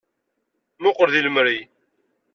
[0.81, 1.59] Muqel deg lemri.